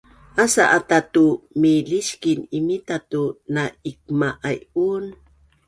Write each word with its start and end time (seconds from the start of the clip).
asa 0.43 0.63
ata 0.77 0.97
tu 1.13 1.25
miliskin 1.61 2.39
imita 2.57 2.95
tu 3.11 3.23
na’ikma’aiun 3.53 5.03